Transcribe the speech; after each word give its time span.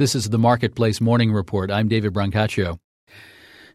This 0.00 0.14
is 0.14 0.30
the 0.30 0.38
Marketplace 0.38 0.98
Morning 0.98 1.30
Report. 1.30 1.70
I'm 1.70 1.86
David 1.86 2.14
Brancaccio. 2.14 2.78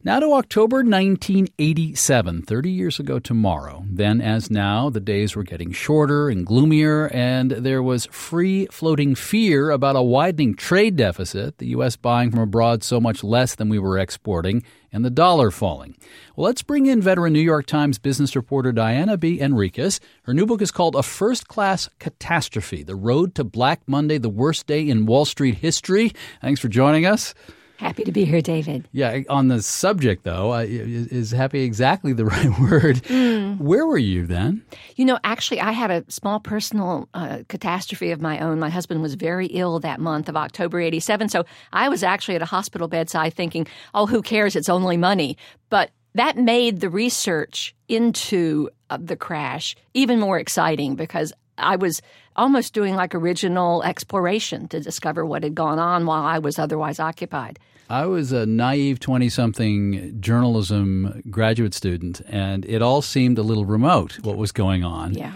Now 0.06 0.20
to 0.20 0.34
October 0.34 0.84
1987, 0.84 2.44
30 2.44 2.70
years 2.70 3.00
ago 3.00 3.18
tomorrow. 3.18 3.84
Then, 3.90 4.22
as 4.22 4.52
now, 4.52 4.92
the 4.92 5.00
days 5.00 5.36
were 5.36 5.42
getting 5.42 5.72
shorter 5.72 6.30
and 6.30 6.46
gloomier, 6.46 7.08
and 7.08 7.50
there 7.50 7.82
was 7.82 8.06
free 8.12 8.68
floating 8.68 9.16
fear 9.16 9.72
about 9.72 9.96
a 9.96 10.04
widening 10.04 10.54
trade 10.54 10.96
deficit, 10.96 11.58
the 11.58 11.70
U.S. 11.70 11.96
buying 11.96 12.30
from 12.30 12.42
abroad 12.42 12.84
so 12.84 13.02
much 13.02 13.24
less 13.24 13.56
than 13.56 13.68
we 13.68 13.80
were 13.80 13.98
exporting, 13.98 14.64
and 14.92 15.04
the 15.04 15.10
dollar 15.10 15.50
falling. 15.50 15.98
Well, 16.36 16.46
let's 16.46 16.62
bring 16.62 16.86
in 16.86 17.02
veteran 17.02 17.34
New 17.34 17.40
York 17.40 17.66
Times 17.66 17.98
business 17.98 18.36
reporter 18.36 18.72
Diana 18.72 19.18
B. 19.18 19.40
Henriques. 19.40 20.00
Her 20.26 20.36
new 20.36 20.46
book 20.46 20.62
is 20.62 20.70
called 20.70 20.96
A 20.96 21.02
First 21.02 21.48
Class 21.48 21.90
Catastrophe 21.98 22.84
The 22.84 22.96
Road 22.96 23.34
to 23.34 23.44
Black 23.44 23.82
Monday, 23.88 24.20
the 24.20 24.30
Worst 24.30 24.68
Day 24.68 24.88
in 24.88 25.08
Wall 25.08 25.26
Street 25.26 25.56
History. 25.56 26.12
Thanks 26.42 26.62
for 26.62 26.68
joining 26.68 27.08
us. 27.08 27.34
Happy 27.78 28.04
to 28.04 28.12
be 28.12 28.24
here, 28.24 28.42
David. 28.42 28.88
Yeah, 28.92 29.22
on 29.30 29.50
the 29.50 29.62
subject 29.62 30.24
though, 30.24 30.54
uh, 30.54 30.66
is 30.68 31.32
happy 31.32 31.64
exactly 31.64 32.14
the 32.14 32.26
right 32.36 32.60
word? 32.60 32.98
Mm. 33.04 33.60
Where 33.60 33.86
were 33.86 33.98
you 33.98 34.26
then? 34.26 34.64
You 34.96 35.06
know, 35.06 35.20
actually, 35.24 35.60
I 35.60 35.72
had 35.72 35.92
a 35.92 36.04
small 36.10 36.40
personal 36.40 37.10
uh, 37.14 37.40
catastrophe 37.50 38.12
of 38.12 38.22
my 38.22 38.40
own. 38.40 38.60
My 38.60 38.70
husband 38.70 39.02
was 39.02 39.16
very 39.16 39.48
ill 39.48 39.80
that 39.80 40.00
month 40.00 40.30
of 40.30 40.38
October 40.38 40.80
87. 40.80 41.30
So 41.30 41.46
I 41.74 41.90
was 41.90 42.04
actually 42.04 42.36
at 42.36 42.42
a 42.42 42.46
hospital 42.46 42.88
bedside 42.88 43.34
thinking, 43.34 43.68
oh, 43.94 44.06
who 44.06 44.22
cares? 44.22 44.56
It's 44.56 44.70
only 44.70 44.98
money. 44.98 45.38
But 45.70 45.92
that 46.14 46.38
made 46.38 46.80
the 46.80 46.90
research 46.90 47.76
into 47.90 48.70
uh, 48.90 48.98
the 49.02 49.18
crash 49.18 49.76
even 49.94 50.20
more 50.20 50.40
exciting 50.40 50.96
because 50.96 51.34
I 51.58 51.76
was 51.76 52.02
almost 52.36 52.74
doing 52.74 52.96
like 52.96 53.16
original 53.16 53.84
exploration 53.84 54.68
to 54.70 54.80
discover 54.80 55.26
what 55.26 55.44
had 55.44 55.56
gone 55.56 55.80
on 55.80 56.06
while 56.06 56.24
I 56.24 56.40
was 56.40 56.60
otherwise 56.60 57.00
occupied. 57.00 57.60
I 57.90 58.06
was 58.08 58.32
a 58.32 58.46
naive 58.46 59.00
20 59.00 59.30
something 59.30 60.20
journalism 60.20 61.22
graduate 61.30 61.74
student, 61.74 62.22
and 62.28 62.66
it 62.66 62.82
all 62.82 63.02
seemed 63.02 63.38
a 63.38 63.44
little 63.44 63.66
remote 63.66 64.20
what 64.22 64.38
was 64.38 64.52
going 64.52 64.84
on. 64.84 65.14
Yeah. 65.14 65.34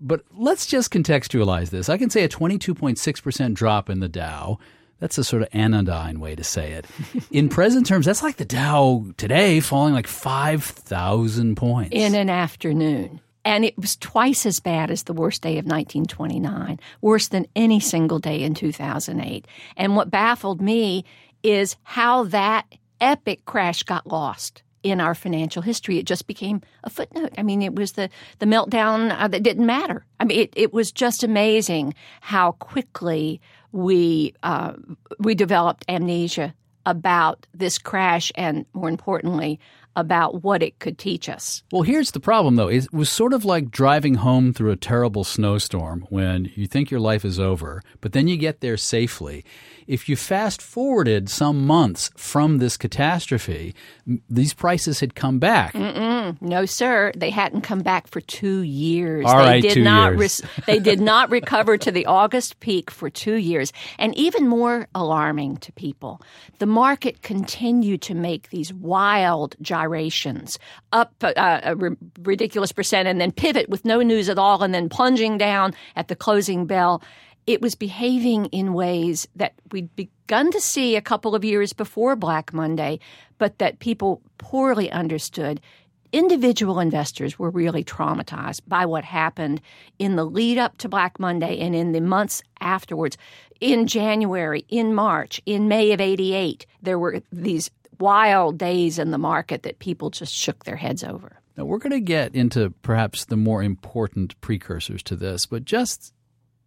But 0.00 0.22
let's 0.34 0.66
just 0.66 0.90
contextualize 0.90 1.70
this. 1.70 1.88
I 1.88 1.98
can 1.98 2.10
say 2.10 2.24
a 2.24 2.28
22.6% 2.28 3.54
drop 3.54 3.90
in 3.90 4.00
the 4.00 4.08
Dow. 4.08 4.58
That's 4.98 5.18
a 5.18 5.24
sort 5.24 5.42
of 5.42 5.48
anodyne 5.52 6.20
way 6.20 6.34
to 6.34 6.44
say 6.44 6.72
it. 6.72 6.86
In 7.30 7.48
present 7.48 7.86
terms, 7.86 8.06
that's 8.06 8.22
like 8.22 8.36
the 8.36 8.44
Dow 8.44 9.06
today 9.16 9.60
falling 9.60 9.92
like 9.92 10.06
5,000 10.06 11.56
points. 11.56 11.90
In 11.92 12.14
an 12.14 12.30
afternoon. 12.30 13.20
And 13.44 13.64
it 13.64 13.76
was 13.76 13.96
twice 13.96 14.46
as 14.46 14.60
bad 14.60 14.90
as 14.90 15.02
the 15.02 15.12
worst 15.12 15.42
day 15.42 15.58
of 15.58 15.66
1929, 15.66 16.80
worse 17.00 17.28
than 17.28 17.46
any 17.54 17.80
single 17.80 18.18
day 18.18 18.42
in 18.42 18.54
2008. 18.54 19.46
And 19.76 19.96
what 19.96 20.10
baffled 20.10 20.62
me 20.62 21.04
is 21.42 21.76
how 21.82 22.24
that 22.24 22.66
epic 23.00 23.44
crash 23.44 23.82
got 23.82 24.06
lost 24.06 24.62
in 24.82 25.00
our 25.00 25.14
financial 25.14 25.62
history. 25.62 25.98
It 25.98 26.06
just 26.06 26.26
became 26.26 26.62
a 26.84 26.90
footnote. 26.90 27.32
I 27.36 27.42
mean, 27.42 27.62
it 27.62 27.74
was 27.74 27.92
the, 27.92 28.10
the 28.38 28.46
meltdown 28.46 29.14
uh, 29.18 29.28
that 29.28 29.42
didn't 29.42 29.66
matter. 29.66 30.04
I 30.20 30.24
mean, 30.24 30.40
it, 30.40 30.52
it 30.56 30.72
was 30.72 30.92
just 30.92 31.24
amazing 31.24 31.94
how 32.20 32.52
quickly 32.52 33.40
we 33.72 34.34
uh, 34.42 34.74
we 35.18 35.34
developed 35.34 35.84
amnesia 35.88 36.54
about 36.86 37.46
this 37.54 37.78
crash 37.78 38.32
and, 38.34 38.66
more 38.72 38.88
importantly, 38.88 39.60
about 39.96 40.42
what 40.42 40.60
it 40.60 40.78
could 40.80 40.98
teach 40.98 41.28
us. 41.28 41.62
Well, 41.70 41.82
here's 41.82 42.10
the 42.10 42.20
problem, 42.20 42.56
though. 42.56 42.68
It 42.68 42.92
was 42.92 43.08
sort 43.08 43.32
of 43.32 43.44
like 43.44 43.70
driving 43.70 44.16
home 44.16 44.52
through 44.52 44.72
a 44.72 44.76
terrible 44.76 45.22
snowstorm 45.22 46.04
when 46.10 46.50
you 46.56 46.66
think 46.66 46.90
your 46.90 46.98
life 46.98 47.24
is 47.24 47.38
over, 47.38 47.80
but 48.00 48.12
then 48.12 48.26
you 48.26 48.36
get 48.36 48.60
there 48.60 48.76
safely. 48.76 49.44
If 49.86 50.08
you 50.08 50.16
fast 50.16 50.62
forwarded 50.62 51.28
some 51.28 51.66
months 51.66 52.10
from 52.16 52.58
this 52.58 52.76
catastrophe, 52.76 53.74
these 54.28 54.54
prices 54.54 55.00
had 55.00 55.14
come 55.14 55.38
back. 55.38 55.74
Mm-mm. 55.74 56.40
No, 56.40 56.64
sir. 56.64 57.12
They 57.14 57.30
hadn't 57.30 57.60
come 57.60 57.82
back 57.82 58.06
for 58.06 58.22
two 58.22 58.62
years. 58.62 59.26
All 59.26 59.36
they 59.38 59.44
right, 59.44 59.62
did 59.62 59.74
two 59.74 59.84
not 59.84 60.16
years. 60.16 60.42
Re- 60.42 60.64
they 60.66 60.78
did 60.80 61.00
not 61.00 61.30
recover 61.30 61.76
to 61.76 61.92
the 61.92 62.06
August 62.06 62.60
peak 62.60 62.90
for 62.90 63.10
two 63.10 63.34
years. 63.34 63.72
And 63.98 64.16
even 64.16 64.48
more 64.48 64.88
alarming 64.94 65.58
to 65.58 65.72
people, 65.72 66.22
the 66.58 66.66
market 66.74 67.22
continued 67.22 68.02
to 68.02 68.14
make 68.14 68.50
these 68.50 68.72
wild 68.72 69.54
gyrations 69.62 70.58
up 70.92 71.14
uh, 71.22 71.32
a 71.36 71.76
r- 71.80 71.96
ridiculous 72.22 72.72
percent 72.72 73.06
and 73.06 73.20
then 73.20 73.30
pivot 73.30 73.68
with 73.68 73.84
no 73.84 74.02
news 74.02 74.28
at 74.28 74.38
all 74.38 74.62
and 74.64 74.74
then 74.74 74.88
plunging 74.88 75.38
down 75.38 75.72
at 75.94 76.08
the 76.08 76.16
closing 76.16 76.66
bell 76.66 77.00
it 77.46 77.60
was 77.60 77.74
behaving 77.74 78.46
in 78.46 78.72
ways 78.72 79.28
that 79.36 79.54
we'd 79.70 79.94
begun 79.94 80.50
to 80.50 80.60
see 80.60 80.96
a 80.96 81.02
couple 81.02 81.34
of 81.34 81.44
years 81.44 81.72
before 81.72 82.16
Black 82.16 82.52
Monday, 82.54 82.98
but 83.38 83.58
that 83.58 83.80
people 83.80 84.22
poorly 84.38 84.90
understood. 84.90 85.60
Individual 86.14 86.78
investors 86.78 87.40
were 87.40 87.50
really 87.50 87.82
traumatized 87.82 88.60
by 88.68 88.86
what 88.86 89.02
happened 89.02 89.60
in 89.98 90.14
the 90.14 90.24
lead 90.24 90.58
up 90.58 90.78
to 90.78 90.88
Black 90.88 91.18
Monday 91.18 91.58
and 91.58 91.74
in 91.74 91.90
the 91.90 92.00
months 92.00 92.40
afterwards. 92.60 93.16
In 93.60 93.88
January, 93.88 94.64
in 94.68 94.94
March, 94.94 95.40
in 95.44 95.66
May 95.66 95.90
of 95.90 96.00
88, 96.00 96.66
there 96.80 97.00
were 97.00 97.20
these 97.32 97.68
wild 97.98 98.58
days 98.58 98.96
in 99.00 99.10
the 99.10 99.18
market 99.18 99.64
that 99.64 99.80
people 99.80 100.10
just 100.10 100.32
shook 100.32 100.64
their 100.64 100.76
heads 100.76 101.02
over. 101.02 101.40
Now, 101.56 101.64
we're 101.64 101.78
going 101.78 101.90
to 101.90 102.00
get 102.00 102.32
into 102.32 102.70
perhaps 102.82 103.24
the 103.24 103.36
more 103.36 103.60
important 103.60 104.40
precursors 104.40 105.02
to 105.02 105.16
this, 105.16 105.46
but 105.46 105.64
just 105.64 106.14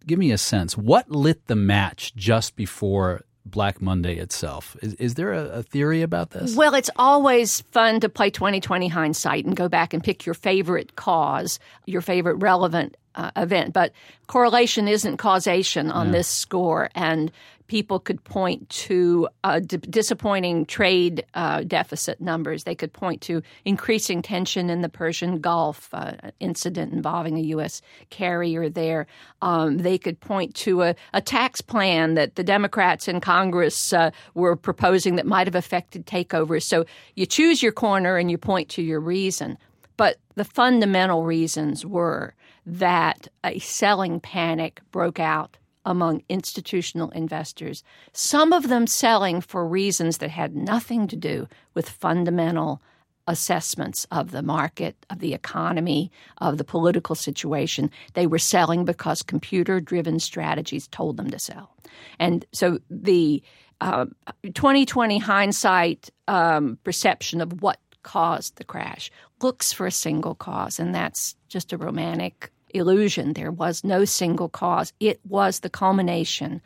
give 0.06 0.18
me 0.18 0.30
a 0.30 0.36
sense. 0.36 0.76
What 0.76 1.10
lit 1.10 1.46
the 1.46 1.56
match 1.56 2.14
just 2.14 2.54
before 2.54 3.22
Black 3.50 3.80
Monday 3.80 4.16
itself. 4.16 4.76
Is, 4.82 4.94
is 4.94 5.14
there 5.14 5.32
a, 5.32 5.44
a, 5.58 5.62
theory 5.62 6.02
about 6.02 6.30
this? 6.30 6.54
Well, 6.54 6.74
it's 6.74 6.90
always 6.96 7.60
fun 7.62 8.00
to 8.00 8.08
play 8.08 8.30
2020 8.30 8.88
hindsight 8.88 9.44
and 9.44 9.56
go 9.56 9.68
back 9.68 9.94
and 9.94 10.02
pick 10.02 10.26
your 10.26 10.34
favorite 10.34 10.96
cause, 10.96 11.58
your 11.86 12.00
favorite 12.00 12.36
relevant 12.36 12.96
uh, 13.18 13.30
event. 13.36 13.74
But 13.74 13.92
correlation 14.28 14.88
isn't 14.88 15.18
causation 15.18 15.90
on 15.90 16.06
yeah. 16.06 16.12
this 16.12 16.28
score. 16.28 16.88
And 16.94 17.30
people 17.66 18.00
could 18.00 18.24
point 18.24 18.66
to 18.70 19.28
uh, 19.44 19.60
d- 19.60 19.76
disappointing 19.76 20.64
trade 20.64 21.24
uh, 21.34 21.62
deficit 21.62 22.20
numbers. 22.20 22.64
They 22.64 22.74
could 22.74 22.92
point 22.92 23.20
to 23.22 23.42
increasing 23.64 24.22
tension 24.22 24.70
in 24.70 24.80
the 24.80 24.88
Persian 24.88 25.40
Gulf 25.40 25.90
uh, 25.92 26.14
incident 26.40 26.92
involving 26.92 27.36
a 27.36 27.42
U.S. 27.42 27.82
carrier 28.10 28.68
there. 28.70 29.06
Um, 29.42 29.78
they 29.78 29.98
could 29.98 30.18
point 30.18 30.54
to 30.56 30.82
a, 30.82 30.94
a, 31.12 31.20
tax 31.20 31.60
plan 31.60 32.14
that 32.14 32.36
the 32.36 32.42
Democrats 32.42 33.06
in 33.06 33.20
Congress 33.20 33.92
uh, 33.92 34.10
were 34.34 34.56
proposing 34.56 35.16
that 35.16 35.26
might 35.26 35.46
have 35.46 35.54
affected 35.54 36.06
takeovers. 36.06 36.62
So 36.62 36.86
you 37.14 37.26
choose 37.26 37.62
your 37.62 37.72
corner 37.72 38.16
and 38.16 38.30
you 38.30 38.38
point 38.38 38.70
to 38.70 38.82
your 38.82 38.98
reason. 38.98 39.58
But 39.98 40.16
the 40.36 40.44
fundamental 40.44 41.24
reasons 41.24 41.84
were 41.84 42.34
that 42.64 43.28
a 43.44 43.58
selling 43.58 44.20
panic 44.20 44.80
broke 44.92 45.20
out 45.20 45.58
among 45.84 46.22
institutional 46.28 47.10
investors, 47.10 47.82
some 48.12 48.52
of 48.52 48.68
them 48.68 48.86
selling 48.86 49.40
for 49.40 49.66
reasons 49.66 50.18
that 50.18 50.30
had 50.30 50.54
nothing 50.54 51.08
to 51.08 51.16
do 51.16 51.48
with 51.74 51.88
fundamental 51.88 52.80
assessments 53.26 54.06
of 54.10 54.30
the 54.30 54.42
market, 54.42 54.96
of 55.10 55.18
the 55.18 55.34
economy, 55.34 56.12
of 56.38 56.58
the 56.58 56.64
political 56.64 57.14
situation. 57.14 57.90
They 58.14 58.26
were 58.26 58.38
selling 58.38 58.84
because 58.84 59.22
computer 59.22 59.80
driven 59.80 60.20
strategies 60.20 60.86
told 60.88 61.16
them 61.16 61.30
to 61.30 61.38
sell. 61.38 61.74
And 62.20 62.46
so 62.52 62.78
the 62.88 63.42
uh, 63.80 64.06
2020 64.44 65.18
hindsight 65.18 66.10
um, 66.28 66.78
perception 66.84 67.40
of 67.40 67.62
what 67.62 67.78
caused 68.02 68.56
the 68.56 68.64
crash 68.64 69.10
looks 69.42 69.72
for 69.72 69.86
a 69.86 69.92
single 69.92 70.34
cause, 70.34 70.78
and 70.78 70.94
that's 70.94 71.36
just 71.48 71.72
a 71.72 71.78
romantic 71.78 72.50
illusion. 72.70 73.32
There 73.32 73.50
was 73.50 73.84
no 73.84 74.04
single 74.04 74.48
cause. 74.48 74.92
It 75.00 75.20
was 75.28 75.60
the 75.60 75.70
culmination 75.70 76.60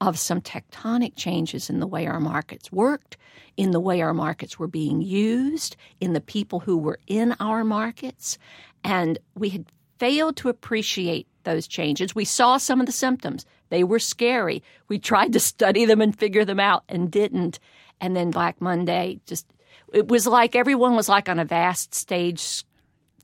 of 0.00 0.18
some 0.18 0.40
tectonic 0.40 1.14
changes 1.16 1.70
in 1.70 1.80
the 1.80 1.86
way 1.86 2.06
our 2.06 2.20
markets 2.20 2.72
worked, 2.72 3.16
in 3.56 3.70
the 3.70 3.80
way 3.80 4.02
our 4.02 4.14
markets 4.14 4.58
were 4.58 4.66
being 4.66 5.00
used, 5.00 5.76
in 6.00 6.12
the 6.12 6.20
people 6.20 6.60
who 6.60 6.76
were 6.76 6.98
in 7.06 7.34
our 7.40 7.64
markets. 7.64 8.38
And 8.82 9.18
we 9.34 9.50
had 9.50 9.66
failed 9.98 10.36
to 10.36 10.48
appreciate 10.48 11.26
those 11.44 11.68
changes. 11.68 12.14
We 12.14 12.24
saw 12.24 12.56
some 12.56 12.80
of 12.80 12.86
the 12.86 12.92
symptoms. 12.92 13.46
They 13.68 13.84
were 13.84 13.98
scary. 13.98 14.62
We 14.88 14.98
tried 14.98 15.32
to 15.34 15.40
study 15.40 15.84
them 15.84 16.00
and 16.00 16.18
figure 16.18 16.44
them 16.44 16.60
out 16.60 16.84
and 16.88 17.10
didn't. 17.10 17.58
And 18.00 18.16
then 18.16 18.30
Black 18.30 18.60
Monday 18.60 19.20
just 19.26 19.46
it 19.92 20.08
was 20.08 20.26
like 20.26 20.56
everyone 20.56 20.96
was 20.96 21.08
like 21.08 21.28
on 21.28 21.38
a 21.38 21.44
vast 21.44 21.94
stage 21.94 22.64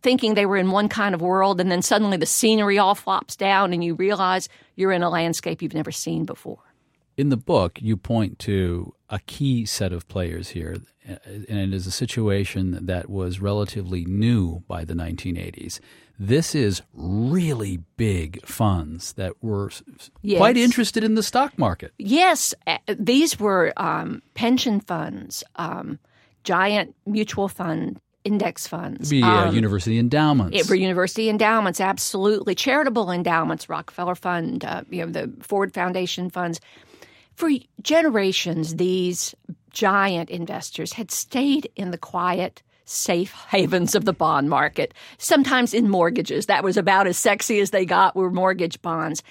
thinking 0.03 0.35
they 0.35 0.47
were 0.47 0.57
in 0.57 0.71
one 0.71 0.89
kind 0.89 1.15
of 1.15 1.21
world, 1.21 1.61
and 1.61 1.71
then 1.71 1.83
suddenly 1.83 2.17
the 2.17 2.27
scenery 2.27 2.79
all 2.79 2.95
flops 2.95 3.37
down, 3.37 3.73
and 3.73 3.85
you 3.85 3.95
realize 3.95 4.49
you're 4.77 4.93
in 4.93 5.03
a 5.03 5.11
landscape 5.11 5.63
you've 5.63 5.75
never 5.75 5.93
seen 5.93 6.25
before. 6.25 6.59
In 7.17 7.29
the 7.29 7.37
book, 7.37 7.79
you 7.83 7.97
point 7.97 8.39
to 8.41 8.95
a 9.11 9.19
key 9.21 9.67
set 9.67 9.93
of 9.93 10.09
players 10.09 10.51
here, 10.51 10.77
and 11.05 11.49
it 11.49 11.75
is 11.75 11.87
a 11.87 11.91
situation 11.91 12.87
that 12.87 13.11
was 13.11 13.41
relatively 13.41 14.05
new 14.07 14.63
by 14.67 14.85
the 14.85 14.95
1980s. 14.95 15.81
This 16.19 16.55
is 16.55 16.83
really 16.93 17.79
big 17.97 18.47
funds 18.47 19.15
that 19.15 19.43
were 19.43 19.71
yes. 20.23 20.39
quite 20.39 20.57
interested 20.57 21.03
in 21.03 21.15
the 21.15 21.23
stock 21.23 21.59
market. 21.59 21.93
Yes, 21.99 22.55
these 22.87 23.41
were 23.41 23.73
um, 23.77 24.23
pension 24.35 24.81
funds, 24.81 25.43
um, 25.57 25.99
giant 26.45 26.95
mutual 27.07 27.49
fund 27.49 28.01
index 28.25 28.67
funds. 28.67 29.11
Be 29.11 29.23
uh, 29.23 29.49
um, 29.49 29.55
university 29.55 29.99
endowments. 29.99 30.57
It 30.57 30.69
were 30.69 30.75
university 30.75 31.29
endowments, 31.29 31.81
absolutely. 31.81 32.55
Charitable 32.55 33.11
endowments, 33.11 33.69
Rockefeller 33.69 34.15
Fund, 34.15 34.65
uh, 34.65 34.85
you 34.91 35.07
know, 35.07 35.13
the 35.13 35.33
Ford 35.43 35.73
Foundation 35.73 36.31
funds. 36.31 36.61
For 37.35 37.51
generations, 37.83 38.77
these 38.77 39.35
giant 39.71 40.29
investors 40.31 40.93
had 40.93 41.11
stayed 41.11 41.71
in 41.77 41.91
the 41.91 41.99
quiet, 41.99 42.63
safe 42.85 43.33
havens 43.49 43.95
of 43.95 44.05
the 44.05 44.13
bond 44.13 44.51
market, 44.51 44.93
sometimes 45.17 45.73
in 45.73 45.89
mortgages. 45.89 46.47
That 46.47 46.65
was 46.65 46.77
about 46.77 47.07
as 47.07 47.17
sexy 47.17 47.61
as 47.61 47.71
they 47.71 47.87
got 47.87 48.17
were 48.17 48.31
mortgage 48.31 48.83
bonds. 48.83 49.23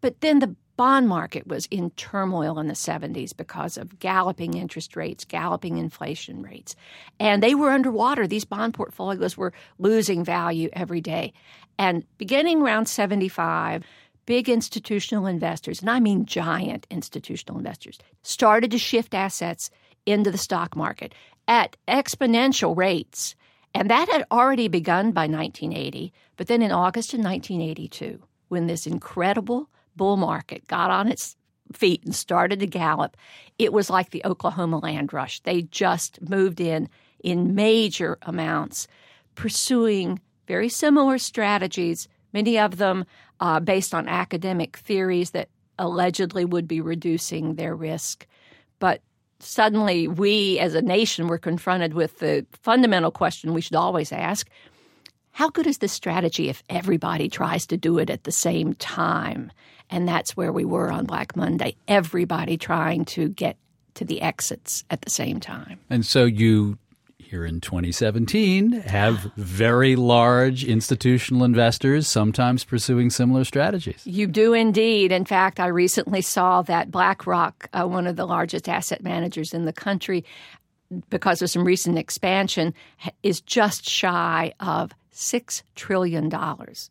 But 0.00 0.20
then 0.20 0.38
the 0.38 0.54
bond 0.76 1.08
market 1.08 1.46
was 1.46 1.66
in 1.66 1.90
turmoil 1.90 2.58
in 2.58 2.66
the 2.66 2.74
70s 2.74 3.36
because 3.36 3.76
of 3.76 3.98
galloping 3.98 4.54
interest 4.54 4.96
rates, 4.96 5.24
galloping 5.24 5.78
inflation 5.78 6.42
rates. 6.42 6.76
And 7.18 7.42
they 7.42 7.54
were 7.54 7.70
underwater. 7.70 8.26
These 8.26 8.44
bond 8.44 8.74
portfolios 8.74 9.36
were 9.36 9.52
losing 9.78 10.24
value 10.24 10.68
every 10.72 11.00
day. 11.00 11.32
And 11.78 12.04
beginning 12.18 12.62
around 12.62 12.86
75, 12.86 13.84
big 14.26 14.48
institutional 14.48 15.26
investors, 15.26 15.80
and 15.80 15.90
I 15.90 16.00
mean 16.00 16.26
giant 16.26 16.86
institutional 16.90 17.58
investors, 17.58 17.98
started 18.22 18.70
to 18.72 18.78
shift 18.78 19.14
assets 19.14 19.70
into 20.04 20.30
the 20.30 20.38
stock 20.38 20.76
market 20.76 21.14
at 21.48 21.76
exponential 21.88 22.76
rates. 22.76 23.34
And 23.74 23.90
that 23.90 24.08
had 24.08 24.24
already 24.30 24.68
begun 24.68 25.12
by 25.12 25.26
1980. 25.26 26.12
But 26.36 26.48
then 26.48 26.62
in 26.62 26.72
August 26.72 27.12
of 27.12 27.20
1982, 27.20 28.22
when 28.48 28.66
this 28.66 28.86
incredible 28.86 29.68
bull 29.96 30.16
market 30.16 30.66
got 30.66 30.90
on 30.90 31.08
its 31.08 31.36
feet 31.72 32.04
and 32.04 32.14
started 32.14 32.60
to 32.60 32.66
gallop, 32.66 33.16
it 33.58 33.72
was 33.72 33.90
like 33.90 34.10
the 34.10 34.24
Oklahoma 34.24 34.78
land 34.78 35.12
rush. 35.12 35.40
They 35.40 35.62
just 35.62 36.20
moved 36.22 36.60
in 36.60 36.88
in 37.22 37.54
major 37.54 38.18
amounts, 38.22 38.86
pursuing 39.34 40.20
very 40.46 40.68
similar 40.68 41.18
strategies, 41.18 42.08
many 42.32 42.58
of 42.58 42.76
them 42.76 43.04
uh, 43.40 43.60
based 43.60 43.94
on 43.94 44.08
academic 44.08 44.76
theories 44.76 45.30
that 45.30 45.48
allegedly 45.78 46.44
would 46.44 46.68
be 46.68 46.80
reducing 46.80 47.54
their 47.54 47.74
risk. 47.74 48.26
But 48.78 49.02
suddenly, 49.40 50.08
we 50.08 50.58
as 50.58 50.74
a 50.74 50.82
nation 50.82 51.26
were 51.26 51.38
confronted 51.38 51.94
with 51.94 52.18
the 52.18 52.46
fundamental 52.52 53.10
question 53.10 53.52
we 53.52 53.60
should 53.60 53.76
always 53.76 54.12
ask 54.12 54.48
how 55.36 55.50
good 55.50 55.66
is 55.66 55.78
this 55.78 55.92
strategy 55.92 56.48
if 56.48 56.62
everybody 56.70 57.28
tries 57.28 57.66
to 57.66 57.76
do 57.76 57.98
it 57.98 58.08
at 58.08 58.24
the 58.24 58.32
same 58.32 58.72
time? 58.72 59.52
And 59.90 60.08
that's 60.08 60.34
where 60.34 60.50
we 60.50 60.64
were 60.64 60.90
on 60.90 61.04
Black 61.04 61.36
Monday. 61.36 61.76
Everybody 61.86 62.56
trying 62.56 63.04
to 63.04 63.28
get 63.28 63.58
to 63.96 64.06
the 64.06 64.22
exits 64.22 64.82
at 64.88 65.02
the 65.02 65.10
same 65.10 65.38
time. 65.38 65.78
And 65.90 66.06
so 66.06 66.24
you 66.24 66.78
here 67.18 67.44
in 67.44 67.60
2017 67.60 68.72
have 68.86 69.30
very 69.36 69.94
large 69.94 70.64
institutional 70.64 71.44
investors 71.44 72.08
sometimes 72.08 72.64
pursuing 72.64 73.10
similar 73.10 73.44
strategies. 73.44 74.00
You 74.06 74.26
do 74.28 74.54
indeed. 74.54 75.12
In 75.12 75.26
fact, 75.26 75.60
I 75.60 75.66
recently 75.66 76.22
saw 76.22 76.62
that 76.62 76.90
BlackRock, 76.90 77.68
uh, 77.74 77.86
one 77.86 78.06
of 78.06 78.16
the 78.16 78.26
largest 78.26 78.70
asset 78.70 79.02
managers 79.02 79.52
in 79.52 79.66
the 79.66 79.72
country, 79.74 80.24
because 81.10 81.42
of 81.42 81.50
some 81.50 81.64
recent 81.64 81.98
expansion, 81.98 82.72
is 83.22 83.42
just 83.42 83.86
shy 83.86 84.54
of 84.60 84.94
$6 85.16 85.62
trillion 85.74 86.30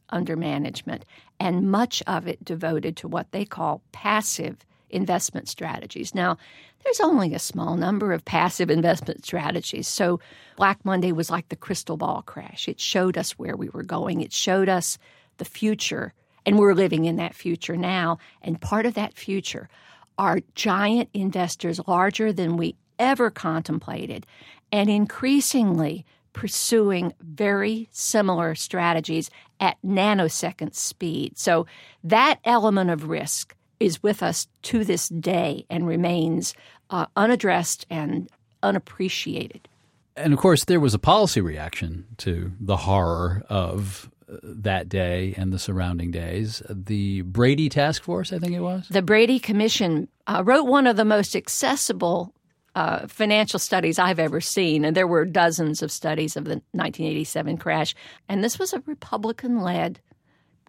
under 0.09 0.35
management, 0.35 1.05
and 1.39 1.69
much 1.69 2.01
of 2.07 2.27
it 2.27 2.43
devoted 2.43 2.97
to 2.97 3.07
what 3.07 3.31
they 3.31 3.45
call 3.45 3.83
passive 3.91 4.65
investment 4.89 5.47
strategies. 5.47 6.15
Now, 6.15 6.37
there's 6.83 6.99
only 6.99 7.33
a 7.33 7.39
small 7.39 7.77
number 7.77 8.13
of 8.13 8.25
passive 8.25 8.71
investment 8.71 9.25
strategies. 9.25 9.87
So, 9.87 10.19
Black 10.55 10.83
Monday 10.83 11.11
was 11.11 11.29
like 11.29 11.49
the 11.49 11.55
crystal 11.55 11.97
ball 11.97 12.23
crash. 12.23 12.67
It 12.67 12.79
showed 12.79 13.17
us 13.17 13.33
where 13.33 13.55
we 13.55 13.69
were 13.69 13.83
going, 13.83 14.21
it 14.21 14.33
showed 14.33 14.69
us 14.69 14.97
the 15.37 15.45
future, 15.45 16.13
and 16.47 16.57
we're 16.57 16.73
living 16.73 17.05
in 17.05 17.17
that 17.17 17.35
future 17.35 17.77
now. 17.77 18.17
And 18.41 18.59
part 18.59 18.87
of 18.87 18.95
that 18.95 19.13
future 19.13 19.69
are 20.17 20.39
giant 20.55 21.09
investors, 21.13 21.79
larger 21.87 22.33
than 22.33 22.57
we 22.57 22.75
ever 22.97 23.29
contemplated, 23.29 24.25
and 24.71 24.89
increasingly 24.89 26.05
pursuing 26.35 27.13
very 27.21 27.87
similar 27.91 28.53
strategies 28.55 29.29
at 29.61 29.77
nanosecond 29.83 30.75
speed. 30.75 31.37
So 31.37 31.65
that 32.03 32.39
element 32.43 32.89
of 32.89 33.07
risk 33.07 33.55
is 33.79 34.03
with 34.03 34.21
us 34.21 34.47
to 34.63 34.83
this 34.83 35.07
day 35.07 35.65
and 35.69 35.87
remains 35.87 36.53
uh, 36.89 37.05
unaddressed 37.15 37.85
and 37.89 38.29
unappreciated. 38.61 39.69
And 40.17 40.33
of 40.33 40.39
course, 40.39 40.65
there 40.65 40.81
was 40.81 40.93
a 40.93 40.99
policy 40.99 41.39
reaction 41.39 42.05
to 42.17 42.51
the 42.59 42.77
horror 42.77 43.43
of 43.49 44.11
uh, 44.29 44.35
that 44.43 44.89
day 44.89 45.35
and 45.37 45.53
the 45.53 45.59
surrounding 45.59 46.11
days. 46.11 46.61
The 46.69 47.21
Brady 47.21 47.69
Task 47.69 48.03
Force, 48.03 48.33
I 48.33 48.39
think 48.39 48.53
it 48.53 48.59
was? 48.59 48.89
The 48.89 49.01
Brady 49.01 49.39
Commission 49.39 50.09
uh, 50.27 50.43
wrote 50.45 50.65
one 50.65 50.85
of 50.85 50.97
the 50.97 51.05
most 51.05 51.33
accessible 51.33 52.33
uh, 52.75 53.07
financial 53.07 53.57
studies 53.57 53.97
I've 53.97 54.19
ever 54.19 54.41
seen, 54.41 54.83
and 54.83 54.95
there 54.95 55.07
were 55.07 55.25
dozens 55.25 55.81
of 55.81 55.91
studies 55.91 56.35
of 56.35 56.43
the 56.43 56.61
1987 56.73 57.57
crash. 57.57 57.95
And 58.27 58.43
this 58.43 58.59
was 58.59 58.73
a 58.73 58.83
Republican 58.85 59.61
led 59.61 59.99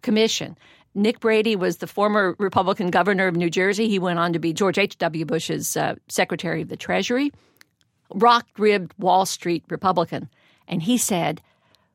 commission. 0.01 0.57
Nick 0.95 1.19
Brady 1.19 1.55
was 1.55 1.77
the 1.77 1.87
former 1.87 2.35
Republican 2.39 2.89
governor 2.89 3.27
of 3.27 3.35
New 3.35 3.49
Jersey. 3.49 3.89
He 3.89 3.99
went 3.99 4.19
on 4.19 4.33
to 4.33 4.39
be 4.39 4.53
George 4.53 4.77
H.W. 4.77 5.25
Bush's 5.25 5.75
uh, 5.75 5.95
Secretary 6.07 6.61
of 6.61 6.69
the 6.69 6.77
Treasury, 6.77 7.31
rock 8.15 8.47
ribbed 8.57 8.93
Wall 8.97 9.25
Street 9.25 9.63
Republican. 9.69 10.29
And 10.67 10.81
he 10.81 10.97
said, 10.97 11.41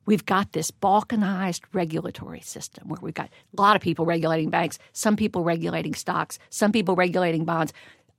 We've 0.04 0.26
got 0.26 0.52
this 0.52 0.72
balkanized 0.72 1.62
regulatory 1.72 2.40
system 2.40 2.88
where 2.88 2.98
we've 3.00 3.14
got 3.14 3.30
a 3.56 3.60
lot 3.60 3.76
of 3.76 3.82
people 3.82 4.04
regulating 4.04 4.50
banks, 4.50 4.80
some 4.92 5.14
people 5.14 5.44
regulating 5.44 5.94
stocks, 5.94 6.40
some 6.50 6.72
people 6.72 6.96
regulating 6.96 7.44
bonds 7.44 7.72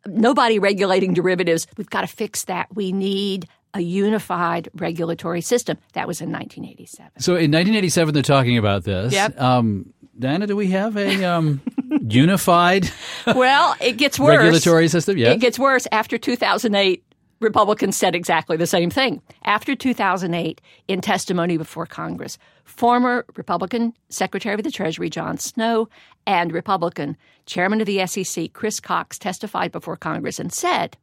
nobody 0.08 0.60
regulating 0.60 1.14
derivatives. 1.14 1.68
We've 1.78 1.90
got 1.90 2.02
to 2.02 2.08
fix 2.08 2.46
that. 2.46 2.74
We 2.76 2.92
need 2.92 3.48
a 3.74 3.82
unified 3.82 4.70
regulatory 4.76 5.42
system. 5.42 5.78
That 5.94 6.08
was 6.08 6.22
in 6.22 6.32
1987. 6.32 7.20
So 7.20 7.32
in 7.32 7.52
1987, 7.52 8.14
they're 8.14 8.24
talking 8.24 8.58
about 8.58 8.84
this. 8.84 9.14
Yep. 9.14 9.42
Um, 9.42 9.94
Diana, 10.18 10.46
do 10.46 10.56
we 10.56 10.68
have 10.68 10.96
a 10.96 11.24
um, 11.26 11.62
unified? 12.08 12.90
well, 13.28 13.76
it 13.82 13.98
gets 13.98 14.20
worse. 14.20 14.38
Regulatory 14.38 14.88
system. 14.88 15.18
Yeah, 15.18 15.32
it 15.32 15.40
gets 15.40 15.58
worse 15.58 15.88
after 15.92 16.18
2008. 16.18 17.04
Republicans 17.44 17.98
said 17.98 18.16
exactly 18.16 18.58
the 18.58 18.66
same 18.66 18.90
thing. 18.90 19.22
After 19.44 19.76
2008, 19.76 20.62
in 20.88 21.02
testimony 21.02 21.58
before 21.58 21.86
Congress, 21.86 22.38
former 22.64 23.26
Republican 23.36 23.94
Secretary 24.10 24.56
of 24.56 24.64
the 24.64 24.72
Treasury 24.72 25.10
John 25.10 25.38
Snow 25.38 25.90
and 26.26 26.52
Republican 26.52 27.18
Chairman 27.46 27.82
of 27.82 27.88
the 27.88 28.06
SEC 28.08 28.54
Chris 28.54 28.80
Cox 28.80 29.20
testified 29.20 29.72
before 29.72 29.98
Congress 29.98 30.40
and 30.40 30.52
said, 30.52 30.98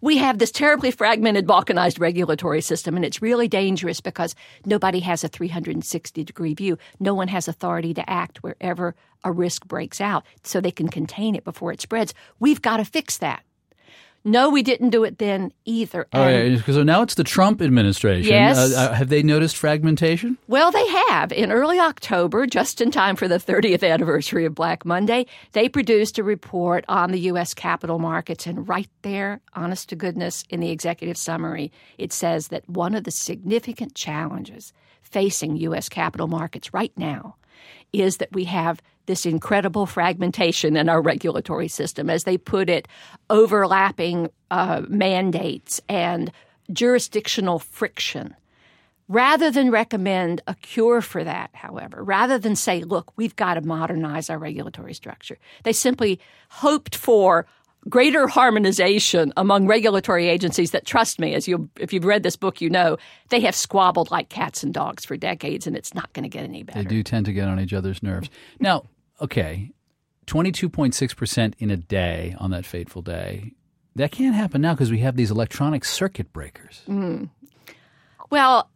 we 0.00 0.18
have 0.18 0.38
this 0.38 0.52
terribly 0.52 0.92
fragmented, 0.92 1.46
balkanized 1.46 1.98
regulatory 1.98 2.60
system, 2.60 2.94
and 2.94 3.04
it's 3.04 3.20
really 3.20 3.48
dangerous 3.48 4.00
because 4.00 4.36
nobody 4.64 5.00
has 5.00 5.24
a 5.24 5.28
360 5.28 6.22
degree 6.22 6.54
view. 6.54 6.78
No 7.00 7.14
one 7.14 7.26
has 7.28 7.48
authority 7.48 7.94
to 7.94 8.08
act 8.08 8.42
wherever 8.42 8.94
a 9.24 9.32
risk 9.32 9.66
breaks 9.66 10.00
out 10.00 10.24
so 10.44 10.60
they 10.60 10.70
can 10.70 10.88
contain 10.88 11.34
it 11.34 11.42
before 11.42 11.72
it 11.72 11.80
spreads. 11.80 12.14
We've 12.38 12.62
got 12.62 12.76
to 12.76 12.84
fix 12.84 13.18
that. 13.18 13.42
No, 14.28 14.50
we 14.50 14.62
didn't 14.62 14.90
do 14.90 15.04
it 15.04 15.18
then 15.18 15.52
either. 15.64 16.06
Oh, 16.12 16.28
yeah. 16.28 16.60
So 16.62 16.82
now 16.82 17.02
it's 17.02 17.14
the 17.14 17.24
Trump 17.24 17.62
administration. 17.62 18.30
Yes. 18.30 18.58
Uh, 18.58 18.78
uh, 18.78 18.92
have 18.92 19.08
they 19.08 19.22
noticed 19.22 19.56
fragmentation? 19.56 20.36
Well, 20.48 20.70
they 20.70 20.86
have. 20.86 21.32
In 21.32 21.50
early 21.50 21.78
October, 21.78 22.46
just 22.46 22.80
in 22.80 22.90
time 22.90 23.16
for 23.16 23.26
the 23.26 23.38
30th 23.38 23.88
anniversary 23.88 24.44
of 24.44 24.54
Black 24.54 24.84
Monday, 24.84 25.26
they 25.52 25.68
produced 25.68 26.18
a 26.18 26.22
report 26.22 26.84
on 26.88 27.10
the 27.10 27.20
U.S. 27.20 27.54
capital 27.54 27.98
markets. 27.98 28.46
And 28.46 28.68
right 28.68 28.90
there, 29.02 29.40
honest 29.54 29.88
to 29.88 29.96
goodness, 29.96 30.44
in 30.50 30.60
the 30.60 30.70
executive 30.70 31.16
summary, 31.16 31.72
it 31.96 32.12
says 32.12 32.48
that 32.48 32.68
one 32.68 32.94
of 32.94 33.04
the 33.04 33.10
significant 33.10 33.94
challenges 33.94 34.72
facing 35.00 35.56
U.S. 35.56 35.88
capital 35.88 36.26
markets 36.26 36.74
right 36.74 36.92
now 36.96 37.36
is 37.92 38.18
that 38.18 38.32
we 38.32 38.44
have 38.44 38.80
this 39.06 39.24
incredible 39.26 39.86
fragmentation 39.86 40.76
in 40.76 40.88
our 40.88 41.00
regulatory 41.00 41.68
system, 41.68 42.10
as 42.10 42.24
they 42.24 42.36
put 42.36 42.68
it, 42.68 42.86
overlapping 43.30 44.28
uh, 44.50 44.82
mandates 44.88 45.80
and 45.88 46.30
jurisdictional 46.72 47.58
friction. 47.58 48.36
Rather 49.08 49.50
than 49.50 49.70
recommend 49.70 50.42
a 50.46 50.54
cure 50.56 51.00
for 51.00 51.24
that, 51.24 51.48
however, 51.54 52.04
rather 52.04 52.38
than 52.38 52.54
say, 52.54 52.82
look, 52.82 53.10
we've 53.16 53.34
got 53.36 53.54
to 53.54 53.62
modernize 53.62 54.28
our 54.28 54.38
regulatory 54.38 54.92
structure, 54.92 55.38
they 55.62 55.72
simply 55.72 56.20
hoped 56.50 56.94
for 56.94 57.46
greater 57.88 58.26
harmonization 58.26 59.32
among 59.36 59.66
regulatory 59.66 60.28
agencies 60.28 60.72
that 60.72 60.84
trust 60.84 61.18
me 61.18 61.34
as 61.34 61.46
you 61.46 61.68
if 61.78 61.92
you've 61.92 62.04
read 62.04 62.22
this 62.22 62.36
book 62.36 62.60
you 62.60 62.68
know 62.68 62.96
they 63.28 63.40
have 63.40 63.54
squabbled 63.54 64.10
like 64.10 64.28
cats 64.28 64.62
and 64.62 64.74
dogs 64.74 65.04
for 65.04 65.16
decades 65.16 65.66
and 65.66 65.76
it's 65.76 65.94
not 65.94 66.12
going 66.12 66.24
to 66.24 66.28
get 66.28 66.44
any 66.44 66.62
better. 66.62 66.82
they 66.82 66.88
do 66.88 67.02
tend 67.02 67.24
to 67.26 67.32
get 67.32 67.48
on 67.48 67.60
each 67.60 67.72
other's 67.72 68.02
nerves. 68.02 68.28
Now 68.58 68.84
okay 69.20 69.70
22.6% 70.26 71.54
in 71.58 71.70
a 71.70 71.76
day 71.76 72.34
on 72.38 72.50
that 72.50 72.66
fateful 72.66 73.02
day 73.02 73.54
that 73.96 74.12
can't 74.12 74.34
happen 74.34 74.60
now 74.60 74.74
because 74.74 74.90
we 74.90 74.98
have 74.98 75.16
these 75.16 75.30
electronic 75.30 75.84
circuit 75.84 76.32
breakers. 76.32 76.82
Mm. 76.88 77.30
well 78.30 78.70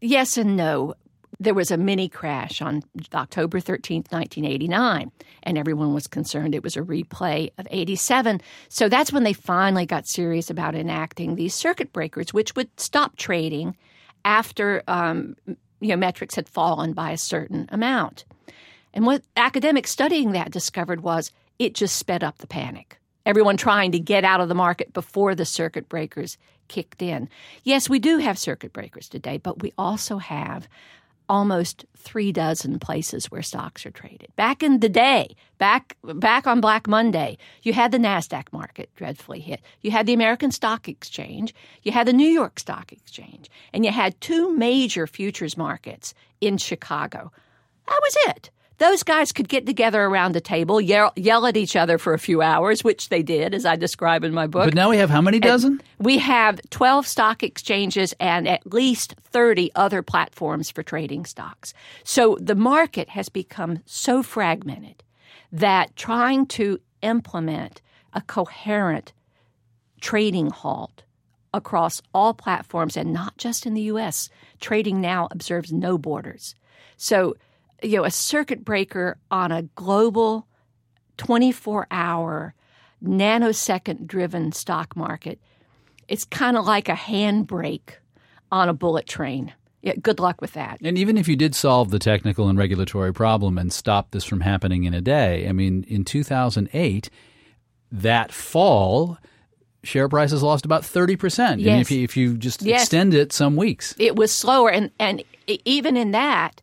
yes 0.00 0.36
and 0.36 0.56
no 0.56 0.94
there 1.42 1.54
was 1.54 1.70
a 1.70 1.76
mini 1.76 2.08
crash 2.08 2.62
on 2.62 2.82
October 3.14 3.58
13th, 3.60 4.10
1989, 4.12 5.10
and 5.42 5.58
everyone 5.58 5.94
was 5.94 6.06
concerned 6.06 6.54
it 6.54 6.62
was 6.62 6.76
a 6.76 6.82
replay 6.82 7.50
of 7.58 7.66
87. 7.70 8.40
So 8.68 8.88
that's 8.88 9.12
when 9.12 9.24
they 9.24 9.32
finally 9.32 9.86
got 9.86 10.06
serious 10.06 10.50
about 10.50 10.74
enacting 10.74 11.34
these 11.34 11.54
circuit 11.54 11.92
breakers, 11.92 12.32
which 12.32 12.54
would 12.54 12.68
stop 12.80 13.16
trading 13.16 13.76
after 14.24 14.82
um, 14.88 15.36
you 15.80 15.88
know 15.88 15.96
metrics 15.96 16.34
had 16.34 16.48
fallen 16.48 16.92
by 16.92 17.10
a 17.10 17.18
certain 17.18 17.68
amount. 17.70 18.24
And 18.94 19.06
what 19.06 19.22
academics 19.36 19.90
studying 19.90 20.32
that 20.32 20.50
discovered 20.50 21.00
was 21.00 21.32
it 21.58 21.74
just 21.74 21.96
sped 21.96 22.22
up 22.22 22.38
the 22.38 22.46
panic. 22.46 22.98
Everyone 23.24 23.56
trying 23.56 23.92
to 23.92 23.98
get 23.98 24.24
out 24.24 24.40
of 24.40 24.48
the 24.48 24.54
market 24.54 24.92
before 24.92 25.34
the 25.34 25.44
circuit 25.44 25.88
breakers 25.88 26.36
kicked 26.68 27.02
in. 27.02 27.28
Yes, 27.64 27.88
we 27.88 27.98
do 27.98 28.18
have 28.18 28.38
circuit 28.38 28.72
breakers 28.72 29.08
today, 29.08 29.38
but 29.38 29.62
we 29.62 29.72
also 29.78 30.18
have 30.18 30.68
almost 31.32 31.86
three 31.96 32.30
dozen 32.30 32.78
places 32.78 33.30
where 33.30 33.40
stocks 33.40 33.86
are 33.86 33.90
traded. 33.90 34.28
Back 34.36 34.62
in 34.62 34.80
the 34.80 34.88
day, 34.90 35.34
back 35.56 35.96
back 36.04 36.46
on 36.46 36.60
Black 36.60 36.86
Monday, 36.86 37.38
you 37.62 37.72
had 37.72 37.90
the 37.90 37.98
Nasdaq 37.98 38.52
market 38.52 38.90
dreadfully 38.96 39.40
hit. 39.40 39.62
You 39.80 39.92
had 39.92 40.04
the 40.04 40.12
American 40.12 40.50
Stock 40.50 40.88
Exchange, 40.88 41.54
you 41.84 41.90
had 41.90 42.06
the 42.06 42.12
New 42.12 42.28
York 42.28 42.60
Stock 42.60 42.92
Exchange, 42.92 43.50
and 43.72 43.82
you 43.82 43.92
had 43.92 44.20
two 44.20 44.54
major 44.54 45.06
futures 45.06 45.56
markets 45.56 46.12
in 46.42 46.58
Chicago. 46.58 47.32
That 47.88 48.00
was 48.02 48.16
it 48.26 48.50
those 48.82 49.04
guys 49.04 49.30
could 49.30 49.48
get 49.48 49.64
together 49.64 50.02
around 50.02 50.34
a 50.34 50.40
table, 50.40 50.80
yell, 50.80 51.12
yell, 51.14 51.46
at 51.46 51.56
each 51.56 51.76
other 51.76 51.98
for 51.98 52.14
a 52.14 52.18
few 52.18 52.42
hours, 52.42 52.82
which 52.82 53.10
they 53.10 53.22
did, 53.22 53.54
as 53.54 53.64
I 53.64 53.76
describe 53.76 54.24
in 54.24 54.34
my 54.34 54.48
book. 54.48 54.64
But 54.64 54.74
now 54.74 54.90
we 54.90 54.96
have 54.96 55.08
how 55.08 55.20
many 55.20 55.38
dozen? 55.38 55.80
And 55.98 56.06
we 56.06 56.18
have 56.18 56.60
12 56.70 57.06
stock 57.06 57.44
exchanges 57.44 58.12
and 58.18 58.48
at 58.48 58.72
least 58.72 59.14
30 59.30 59.70
other 59.76 60.02
platforms 60.02 60.70
for 60.70 60.82
trading 60.82 61.24
stocks. 61.26 61.74
So 62.02 62.36
the 62.40 62.56
market 62.56 63.10
has 63.10 63.28
become 63.28 63.78
so 63.86 64.22
fragmented 64.22 65.04
that 65.52 65.94
trying 65.94 66.46
to 66.46 66.80
implement 67.02 67.80
a 68.12 68.20
coherent 68.20 69.12
trading 70.00 70.50
halt 70.50 71.04
across 71.54 72.02
all 72.12 72.34
platforms 72.34 72.96
and 72.96 73.12
not 73.12 73.36
just 73.38 73.64
in 73.64 73.74
the 73.74 73.82
US, 73.82 74.28
trading 74.60 75.00
now 75.00 75.28
observes 75.30 75.72
no 75.72 75.98
borders. 75.98 76.56
So 76.96 77.36
you 77.82 77.96
know 77.96 78.04
a 78.04 78.10
circuit 78.10 78.64
breaker 78.64 79.18
on 79.30 79.52
a 79.52 79.62
global 79.74 80.46
24 81.16 81.86
hour 81.90 82.54
nanosecond 83.04 84.06
driven 84.06 84.52
stock 84.52 84.96
market 84.96 85.38
it's 86.08 86.24
kind 86.24 86.56
of 86.56 86.64
like 86.64 86.88
a 86.88 86.94
handbrake 86.94 87.94
on 88.50 88.68
a 88.68 88.74
bullet 88.74 89.06
train 89.06 89.52
yeah, 89.82 89.94
good 90.00 90.20
luck 90.20 90.40
with 90.40 90.52
that. 90.52 90.78
And 90.82 90.96
even 90.96 91.18
if 91.18 91.26
you 91.26 91.34
did 91.34 91.56
solve 91.56 91.90
the 91.90 91.98
technical 91.98 92.48
and 92.48 92.56
regulatory 92.56 93.12
problem 93.12 93.58
and 93.58 93.72
stop 93.72 94.12
this 94.12 94.24
from 94.24 94.40
happening 94.40 94.84
in 94.84 94.94
a 94.94 95.00
day, 95.00 95.48
I 95.48 95.52
mean, 95.52 95.84
in 95.88 96.04
2008, 96.04 97.10
that 97.90 98.32
fall, 98.32 99.18
share 99.82 100.08
prices 100.08 100.40
lost 100.42 100.64
about 100.64 100.82
30%. 100.82 101.18
Yes. 101.38 101.50
I 101.50 101.54
mean, 101.54 101.80
if 101.80 101.90
you, 101.90 102.04
if 102.04 102.16
you 102.16 102.38
just 102.38 102.62
yes. 102.62 102.82
extend 102.82 103.12
it 103.12 103.32
some 103.32 103.56
weeks. 103.56 103.96
It 103.98 104.14
was 104.14 104.30
slower. 104.30 104.70
And, 104.70 104.92
and 105.00 105.24
even 105.48 105.96
in 105.96 106.12
that, 106.12 106.62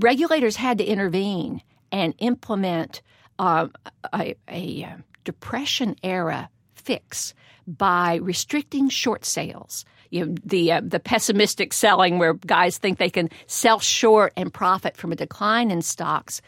regulators 0.00 0.56
had 0.56 0.78
to 0.78 0.84
intervene 0.84 1.62
and 1.92 2.14
implement 2.18 3.02
uh, 3.38 3.68
a, 4.12 4.34
a 4.48 4.84
uh, 4.84 4.96
depression 5.24 5.96
era 6.02 6.48
fix 6.74 7.34
by 7.66 8.16
restricting 8.16 8.88
short 8.88 9.24
sales. 9.24 9.84
You 10.10 10.26
know, 10.26 10.34
the 10.44 10.72
uh, 10.72 10.80
the 10.82 10.98
pessimistic 10.98 11.72
selling 11.72 12.18
where 12.18 12.34
guys 12.34 12.78
think 12.78 12.98
they 12.98 13.10
can 13.10 13.30
sell 13.46 13.78
short 13.78 14.32
and 14.36 14.52
profit 14.52 14.96
from 14.96 15.12
a 15.12 15.16
decline 15.16 15.70
in 15.70 15.82
stocks. 15.82 16.42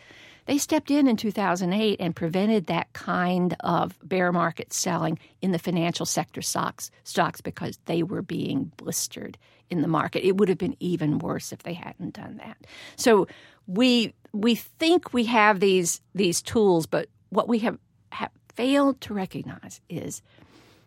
They 0.46 0.58
stepped 0.58 0.90
in 0.90 1.06
in 1.06 1.16
2008 1.16 2.00
and 2.00 2.16
prevented 2.16 2.66
that 2.66 2.92
kind 2.94 3.54
of 3.60 3.96
bear 4.02 4.32
market 4.32 4.72
selling 4.72 5.20
in 5.40 5.52
the 5.52 5.58
financial 5.58 6.04
sector 6.04 6.42
stocks, 6.42 6.90
stocks 7.04 7.40
because 7.40 7.78
they 7.84 8.02
were 8.02 8.22
being 8.22 8.72
blistered 8.76 9.38
in 9.72 9.82
the 9.82 9.88
market. 9.88 10.26
It 10.26 10.36
would 10.36 10.48
have 10.48 10.58
been 10.58 10.76
even 10.78 11.18
worse 11.18 11.52
if 11.52 11.62
they 11.62 11.74
hadn't 11.74 12.14
done 12.14 12.36
that. 12.36 12.58
So 12.96 13.26
we 13.66 14.14
we 14.32 14.54
think 14.54 15.12
we 15.12 15.24
have 15.24 15.60
these 15.60 16.00
these 16.14 16.42
tools, 16.42 16.86
but 16.86 17.08
what 17.30 17.48
we 17.48 17.58
have, 17.60 17.78
have 18.10 18.30
failed 18.54 19.00
to 19.00 19.14
recognize 19.14 19.80
is 19.88 20.22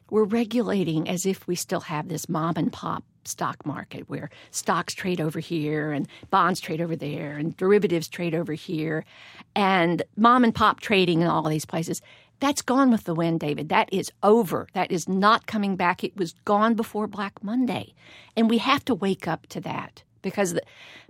we're 0.10 0.24
regulating 0.24 1.10
as 1.10 1.26
if 1.26 1.48
we 1.48 1.56
still 1.56 1.82
have 1.82 2.08
this 2.08 2.30
mom 2.30 2.54
and 2.58 2.72
pop 2.72 3.04
stock 3.24 3.66
market 3.66 4.08
where 4.08 4.30
stocks 4.52 4.94
trade 4.94 5.20
over 5.20 5.40
here 5.40 5.92
and 5.92 6.08
bonds 6.30 6.60
trade 6.60 6.80
over 6.80 6.96
there 6.96 7.38
and 7.38 7.58
derivatives 7.58 8.08
trade 8.08 8.36
over 8.36 8.54
here 8.54 9.04
and 9.56 10.04
mom 10.16 10.44
and 10.44 10.54
pop 10.54 10.80
trading 10.80 11.22
in 11.22 11.28
all 11.28 11.42
these 11.50 11.66
places. 11.66 12.04
That's 12.40 12.62
gone 12.62 12.92
with 12.92 13.06
the 13.06 13.16
wind, 13.16 13.40
David. 13.40 13.70
That 13.70 13.90
is 13.92 14.12
over. 14.22 14.68
That 14.74 14.92
is 14.92 15.08
not 15.08 15.48
coming 15.48 15.76
back. 15.76 16.04
It 16.04 16.18
was 16.18 16.34
gone 16.46 16.74
before 16.74 17.08
Black 17.08 17.44
Monday. 17.44 17.94
And 18.36 18.50
we 18.50 18.58
have 18.58 18.84
to 18.86 18.96
wake 18.96 19.28
up 19.28 19.48
to 19.48 19.62
that 19.62 20.04
because 20.22 20.54
the, 20.54 20.62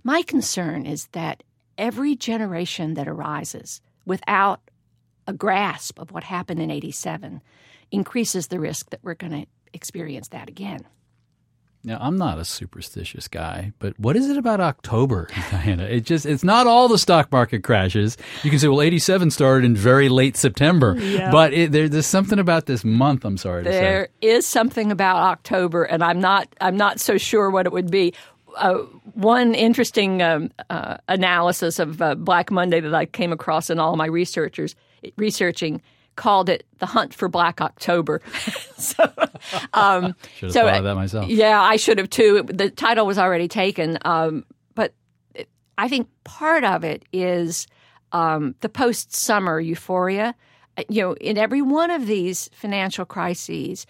my 0.04 0.22
concern 0.22 0.86
is 0.86 1.08
that 1.14 1.44
every 1.78 2.16
generation 2.16 2.94
that 2.94 3.08
arises 3.08 3.82
without 4.06 4.62
a 5.28 5.34
grasp 5.34 6.00
of 6.00 6.12
what 6.12 6.24
happened 6.24 6.62
in 6.62 6.70
87 6.70 7.42
increases 7.92 8.48
the 8.48 8.60
risk 8.60 8.92
that 8.92 9.00
we're 9.04 9.16
going 9.16 9.44
to 9.44 9.48
experience 9.74 10.30
that 10.30 10.50
again. 10.50 10.86
Now, 11.86 12.00
I'm 12.02 12.18
not 12.18 12.40
a 12.40 12.46
superstitious 12.46 13.28
guy, 13.28 13.72
but 13.78 14.00
what 14.00 14.16
is 14.16 14.28
it 14.28 14.38
about 14.38 14.60
October, 14.60 15.28
Diana? 15.52 15.84
It 15.84 16.02
just 16.02 16.26
it's 16.26 16.44
not 16.44 16.66
all 16.66 16.88
the 16.88 16.98
stock 16.98 17.32
market 17.32 17.64
crashes. 17.64 18.18
You 18.42 18.50
can 18.50 18.58
say, 18.58 18.68
well, 18.68 18.82
87 18.82 19.30
started 19.30 19.66
in 19.66 19.76
very 19.76 20.10
late 20.10 20.36
September, 20.36 20.98
yeah. 20.98 21.30
but 21.30 21.54
it, 21.54 21.72
there, 21.72 21.88
there's 21.88 22.08
something 22.08 22.40
about 22.40 22.66
this 22.66 22.84
month. 22.84 23.24
I'm 23.24 23.38
sorry 23.38 23.64
to 23.66 23.72
say 23.72 23.80
there 23.80 24.10
is 24.20 24.48
something 24.48 24.92
about 24.92 25.18
October, 25.18 25.84
and 25.84 26.04
I'm 26.04 26.20
not 26.20 26.48
I'm 26.60 26.76
not 26.76 27.00
so 27.00 27.20
sure 27.20 27.52
what 27.52 27.68
it 27.68 27.72
would 27.72 27.92
be. 27.92 28.16
Uh, 28.58 28.80
one 29.14 29.54
interesting 29.54 30.24
um, 30.24 30.50
uh, 30.72 30.98
analysis 31.08 31.78
of 31.78 32.02
uh, 32.02 32.16
Black 32.16 32.50
Monday 32.50 32.80
that 32.80 32.96
I 32.96 33.06
came 33.06 33.32
across 33.32 33.70
in 33.70 33.80
all 33.80 33.96
my 33.96 34.08
researchers 34.08 34.76
researching 35.18 35.84
called 36.16 36.50
it 36.50 36.66
the 36.80 36.86
hunt 36.86 37.14
for 37.14 37.28
Black 37.28 37.62
October. 37.62 38.22
so, 38.78 39.12
um, 39.74 40.16
should 40.36 40.48
have 40.48 40.54
so, 40.54 40.62
thought 40.66 40.78
of 40.78 40.84
that 40.84 40.96
myself. 40.96 41.30
Yeah, 41.30 41.62
I 41.62 41.76
should 41.76 41.98
have 41.98 42.10
too. 42.10 42.44
The 42.44 42.70
title 42.70 43.06
was 43.06 43.18
already 43.18 43.48
taken, 43.48 43.98
um, 44.06 44.46
but 44.76 44.94
I 45.78 45.88
think 45.88 46.08
part 46.24 46.64
of 46.64 46.84
it 46.84 47.06
is 47.12 47.68
um, 48.12 48.56
the 48.62 48.70
post-summer 48.70 49.60
euphoria. 49.60 50.36
Uh, 50.78 50.84
you 50.90 51.02
know, 51.02 51.14
in 51.16 51.38
every 51.38 51.62
one 51.62 51.92
of 51.92 52.08
these 52.08 52.50
financial 52.54 53.06
crises. 53.06 53.86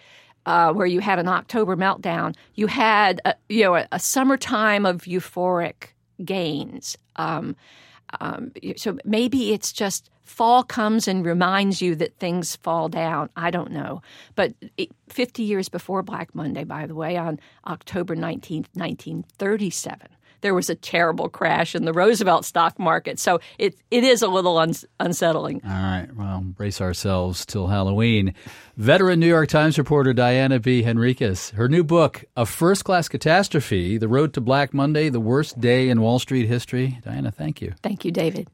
Uh, 0.47 0.71
where 0.71 0.85
you 0.85 0.99
had 0.99 1.17
an 1.17 1.27
October 1.27 1.75
meltdown, 1.75 2.35
you 2.53 2.67
had 2.67 3.19
a, 3.25 3.33
you 3.49 3.63
know 3.63 3.73
a, 3.77 3.87
a 3.91 3.99
summertime 3.99 4.85
of 4.85 5.01
euphoric 5.05 5.95
gains. 6.23 6.95
Um, 7.15 7.55
um, 8.19 8.51
so 8.77 8.97
maybe 9.03 9.53
it's 9.53 9.73
just 9.73 10.11
fall 10.25 10.63
comes 10.63 11.07
and 11.07 11.25
reminds 11.25 11.81
you 11.81 11.95
that 11.95 12.17
things 12.17 12.55
fall 12.57 12.89
down. 12.89 13.29
I 13.35 13.51
don't 13.51 13.71
know. 13.71 14.01
But 14.35 14.53
50 15.09 15.43
years 15.43 15.69
before 15.69 16.03
Black 16.03 16.35
Monday, 16.35 16.63
by 16.63 16.85
the 16.87 16.95
way, 16.95 17.15
on 17.15 17.39
October 17.65 18.15
19th, 18.15 18.67
1937, 18.73 20.07
there 20.41 20.53
was 20.53 20.69
a 20.69 20.75
terrible 20.75 21.29
crash 21.29 21.73
in 21.73 21.85
the 21.85 21.93
Roosevelt 21.93 22.45
stock 22.45 22.77
market. 22.77 23.19
So 23.19 23.39
it, 23.57 23.75
it 23.89 24.03
is 24.03 24.21
a 24.21 24.27
little 24.27 24.59
unsettling. 24.99 25.61
All 25.65 25.71
right. 25.71 26.07
Well, 26.15 26.41
brace 26.41 26.81
ourselves 26.81 27.45
till 27.45 27.67
Halloween. 27.67 28.33
Veteran 28.77 29.19
New 29.19 29.27
York 29.27 29.49
Times 29.49 29.77
reporter 29.77 30.13
Diana 30.13 30.59
B. 30.59 30.83
Henriques. 30.83 31.51
Her 31.51 31.67
new 31.67 31.83
book, 31.83 32.25
A 32.35 32.45
First 32.45 32.83
Class 32.83 33.07
Catastrophe 33.07 33.97
The 33.97 34.07
Road 34.07 34.33
to 34.33 34.41
Black 34.41 34.73
Monday, 34.73 35.09
the 35.09 35.19
Worst 35.19 35.59
Day 35.59 35.89
in 35.89 36.01
Wall 36.01 36.19
Street 36.19 36.47
History. 36.47 36.99
Diana, 37.03 37.31
thank 37.31 37.61
you. 37.61 37.73
Thank 37.81 38.05
you, 38.05 38.11
David. 38.11 38.47